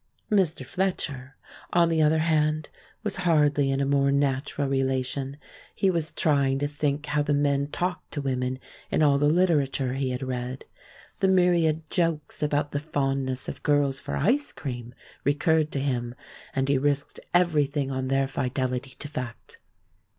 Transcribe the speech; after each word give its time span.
Mr. 0.31 0.65
Fletcher, 0.65 1.35
on 1.73 1.87
the 1.87 2.01
other 2.01 2.17
hand, 2.25 2.69
was 3.03 3.17
hardly 3.17 3.69
in 3.69 3.79
a 3.79 3.85
more 3.85 4.11
natural 4.11 4.67
relation. 4.67 5.37
He 5.75 5.91
was 5.91 6.09
trying 6.11 6.57
to 6.57 6.67
think 6.67 7.05
how 7.05 7.21
the 7.21 7.35
men 7.35 7.67
talked 7.67 8.09
to 8.13 8.21
women 8.23 8.57
in 8.89 9.03
all 9.03 9.19
the 9.19 9.27
literature 9.29 9.93
he 9.93 10.09
had 10.09 10.23
read. 10.23 10.65
The 11.19 11.27
myriad 11.27 11.87
jokes 11.91 12.41
about 12.41 12.71
the 12.71 12.79
fondness 12.79 13.47
of 13.47 13.61
girls 13.61 13.99
for 13.99 14.17
ice 14.17 14.51
cream 14.51 14.95
recurred 15.23 15.71
to 15.73 15.79
him, 15.79 16.15
and 16.55 16.67
he 16.67 16.79
risked 16.79 17.19
everything 17.31 17.91
on 17.91 18.07
their 18.07 18.27
fidelity 18.27 18.95
to 18.97 19.07
fact. 19.07 19.59